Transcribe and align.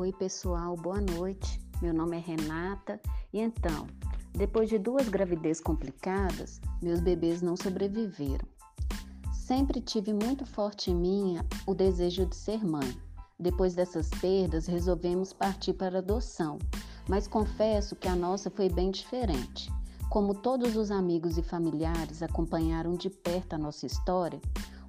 Oi, 0.00 0.14
pessoal, 0.14 0.76
boa 0.76 0.98
noite. 0.98 1.60
Meu 1.82 1.92
nome 1.92 2.16
é 2.16 2.20
Renata 2.20 2.98
e 3.34 3.38
então, 3.38 3.86
depois 4.32 4.66
de 4.70 4.78
duas 4.78 5.06
gravidez 5.10 5.60
complicadas, 5.60 6.58
meus 6.80 7.00
bebês 7.00 7.42
não 7.42 7.54
sobreviveram. 7.54 8.48
Sempre 9.34 9.78
tive 9.78 10.14
muito 10.14 10.46
forte 10.46 10.90
em 10.90 10.94
mim 10.94 11.36
o 11.66 11.74
desejo 11.74 12.24
de 12.24 12.34
ser 12.34 12.64
mãe. 12.64 12.98
Depois 13.38 13.74
dessas 13.74 14.08
perdas, 14.08 14.66
resolvemos 14.66 15.34
partir 15.34 15.74
para 15.74 15.98
adoção, 15.98 16.56
mas 17.06 17.28
confesso 17.28 17.94
que 17.94 18.08
a 18.08 18.16
nossa 18.16 18.48
foi 18.48 18.70
bem 18.70 18.90
diferente. 18.90 19.70
Como 20.08 20.32
todos 20.32 20.76
os 20.76 20.90
amigos 20.90 21.36
e 21.36 21.42
familiares 21.42 22.22
acompanharam 22.22 22.94
de 22.94 23.10
perto 23.10 23.52
a 23.52 23.58
nossa 23.58 23.84
história, 23.84 24.40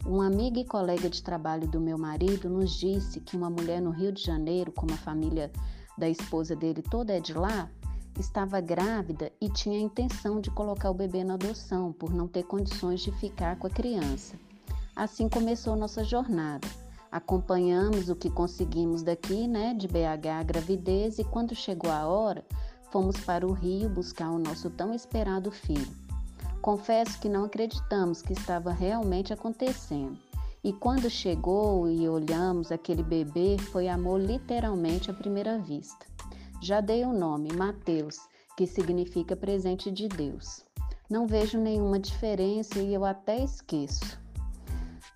uma 0.06 0.26
amiga 0.26 0.60
e 0.60 0.66
colega 0.66 1.10
de 1.10 1.22
trabalho 1.22 1.68
do 1.68 1.80
meu 1.80 1.98
marido 1.98 2.50
nos 2.50 2.72
disse 2.72 3.20
que 3.20 3.38
uma 3.38 3.50
mulher 3.50 3.82
no 3.82 3.92
Rio 3.92 4.12
de 4.12 4.24
Janeiro, 4.24 4.72
como 4.72 4.94
a 4.94 4.98
família 4.98 5.52
da 5.98 6.10
esposa 6.10 6.56
dele 6.56 6.82
toda 6.82 7.14
é 7.14 7.20
de 7.20 7.34
lá, 7.34 7.70
estava 8.20 8.60
grávida 8.60 9.32
e 9.40 9.48
tinha 9.48 9.78
a 9.78 9.82
intenção 9.82 10.42
de 10.42 10.50
colocar 10.50 10.90
o 10.90 10.96
bebê 10.96 11.24
na 11.24 11.36
adoção 11.36 11.94
por 11.94 12.14
não 12.14 12.28
ter 12.28 12.44
condições 12.44 13.02
de 13.02 13.12
ficar 13.12 13.58
com 13.58 13.68
a 13.68 13.70
criança. 13.70 14.36
Assim 14.96 15.30
começou 15.30 15.76
nossa 15.76 16.04
jornada. 16.04 16.68
Acompanhamos 17.12 18.10
o 18.10 18.16
que 18.16 18.30
conseguimos 18.30 19.04
daqui, 19.04 19.48
né, 19.48 19.74
de 19.74 19.88
BH 19.88 20.28
a 20.40 20.44
gravidez 20.44 21.20
e 21.20 21.24
quando 21.24 21.54
chegou 21.54 21.92
a 21.92 22.08
hora, 22.08 22.44
fomos 22.90 23.18
para 23.20 23.46
o 23.46 23.54
Rio 23.54 23.90
buscar 23.90 24.32
o 24.32 24.40
nosso 24.40 24.70
tão 24.70 24.94
esperado 24.94 25.52
filho. 25.52 26.11
Confesso 26.62 27.20
que 27.20 27.28
não 27.28 27.46
acreditamos 27.46 28.22
que 28.22 28.34
estava 28.34 28.72
realmente 28.72 29.34
acontecendo. 29.34 30.16
E 30.64 30.72
quando 30.72 31.10
chegou 31.10 31.90
e 31.90 32.08
olhamos 32.08 32.72
aquele 32.72 33.02
bebê, 33.02 33.58
foi 33.58 33.88
amor 33.88 34.22
literalmente 34.22 35.10
à 35.10 35.14
primeira 35.14 35.58
vista. 35.58 36.06
Já 36.62 36.80
dei 36.80 37.04
o 37.04 37.12
nome, 37.12 37.52
Mateus, 37.52 38.20
que 38.56 38.68
significa 38.68 39.36
presente 39.36 39.90
de 39.90 40.08
Deus. 40.08 40.64
Não 41.10 41.26
vejo 41.26 41.58
nenhuma 41.58 41.98
diferença 41.98 42.78
e 42.78 42.94
eu 42.94 43.04
até 43.04 43.44
esqueço. 43.44 44.20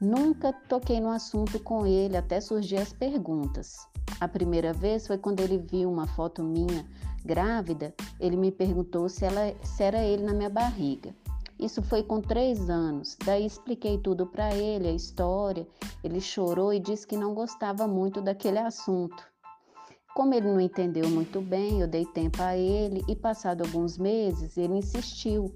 Nunca 0.02 0.52
toquei 0.52 1.00
no 1.00 1.10
assunto 1.10 1.60
com 1.60 1.86
ele 1.86 2.18
até 2.18 2.42
surgir 2.42 2.78
as 2.78 2.92
perguntas. 2.92 3.88
A 4.20 4.28
primeira 4.28 4.74
vez 4.74 5.06
foi 5.06 5.20
quando 5.20 5.42
ele 5.42 5.60
viu 5.60 5.92
uma 5.92 6.08
foto 6.08 6.44
minha 6.44 6.84
grávida, 7.24 7.94
ele 8.20 8.36
me 8.36 8.52
perguntou 8.52 9.08
se, 9.08 9.26
ela, 9.26 9.54
se 9.64 9.84
era 9.84 10.04
ele 10.04 10.24
na 10.24 10.34
minha 10.34 10.50
barriga. 10.50 11.14
Isso 11.60 11.82
foi 11.82 12.04
com 12.04 12.20
três 12.20 12.70
anos. 12.70 13.18
Daí 13.24 13.46
expliquei 13.46 13.98
tudo 13.98 14.26
para 14.26 14.54
ele, 14.54 14.90
a 14.90 14.92
história. 14.92 15.66
Ele 16.04 16.20
chorou 16.20 16.74
e 16.74 16.80
disse 16.80 17.08
que 17.08 17.16
não 17.16 17.34
gostava 17.34 17.88
muito 17.88 18.22
daquele 18.22 18.60
assunto. 18.60 19.24
Como 20.14 20.34
ele 20.34 20.48
não 20.48 20.60
entendeu 20.60 21.10
muito 21.10 21.42
bem, 21.42 21.82
eu 21.82 21.88
dei 21.88 22.06
tempo 22.06 22.42
a 22.42 22.58
ele 22.58 23.04
e, 23.08 23.16
passado 23.16 23.64
alguns 23.64 23.98
meses, 23.98 24.58
ele 24.58 24.78
insistiu 24.78 25.54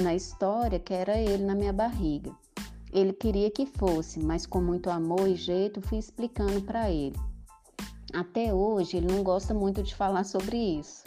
na 0.00 0.14
história 0.14 0.78
que 0.78 0.94
era 0.94 1.18
ele 1.18 1.44
na 1.44 1.54
minha 1.54 1.72
barriga. 1.72 2.32
Ele 2.92 3.12
queria 3.12 3.50
que 3.50 3.66
fosse, 3.66 4.20
mas 4.20 4.46
com 4.46 4.60
muito 4.60 4.90
amor 4.90 5.28
e 5.28 5.34
jeito 5.34 5.80
fui 5.80 5.98
explicando 5.98 6.62
para 6.62 6.90
ele. 6.90 7.16
Até 8.12 8.54
hoje 8.54 8.96
ele 8.96 9.12
não 9.12 9.22
gosta 9.22 9.52
muito 9.52 9.82
de 9.82 9.94
falar 9.94 10.24
sobre 10.24 10.56
isso 10.56 11.02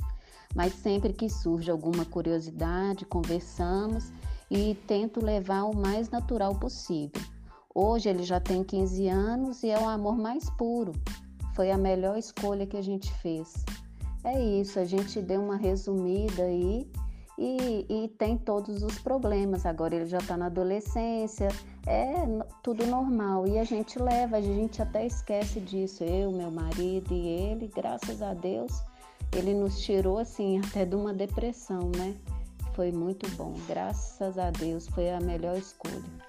mas 0.56 0.74
sempre 0.74 1.14
que 1.14 1.30
surge 1.30 1.70
alguma 1.70 2.06
curiosidade, 2.06 3.06
conversamos 3.06 4.12
e 4.50 4.76
tento 4.88 5.24
levar 5.24 5.64
o 5.64 5.76
mais 5.76 6.10
natural 6.10 6.56
possível. 6.56 7.22
Hoje 7.74 8.10
ele 8.10 8.24
já 8.24 8.40
tem 8.40 8.64
15 8.64 9.08
anos 9.08 9.64
e 9.64 9.70
é 9.70 9.80
o 9.80 9.88
amor 9.88 10.18
mais 10.18 10.50
puro. 10.52 10.92
Foi 11.56 11.72
a 11.72 11.78
melhor 11.78 12.18
escolha 12.18 12.66
que 12.66 12.78
a 12.78 12.82
gente 12.82 13.14
fez. 13.16 13.54
É 14.24 14.42
isso, 14.42 14.80
a 14.80 14.86
gente 14.86 15.22
deu 15.22 15.42
uma 15.42 15.56
resumida 15.56 16.44
aí 16.44 16.90
e, 17.38 17.86
e 17.88 18.08
tem 18.18 18.38
todos 18.38 18.84
os 18.84 19.00
problemas. 19.00 19.66
Agora 19.66 19.96
ele 19.96 20.08
já 20.08 20.18
está 20.18 20.36
na 20.36 20.48
adolescência, 20.48 21.48
é 21.88 22.26
tudo 22.62 22.86
normal 22.86 23.48
e 23.48 23.58
a 23.58 23.64
gente 23.64 23.98
leva, 23.98 24.38
a 24.38 24.42
gente 24.42 24.82
até 24.82 25.06
esquece 25.06 25.62
disso. 25.62 26.04
Eu, 26.04 26.32
meu 26.32 26.52
marido 26.52 27.14
e 27.14 27.28
ele, 27.28 27.72
graças 27.74 28.22
a 28.22 28.34
Deus, 28.34 28.74
ele 29.34 29.54
nos 29.54 29.80
tirou 29.82 30.18
assim 30.18 30.60
até 30.60 30.86
de 30.86 30.96
uma 30.96 31.14
depressão, 31.14 31.92
né? 31.96 32.16
Foi 32.74 32.92
muito 32.92 33.30
bom, 33.36 33.54
graças 33.68 34.38
a 34.38 34.52
Deus, 34.52 34.88
foi 34.88 35.10
a 35.12 35.20
melhor 35.20 35.58
escolha. 35.58 36.29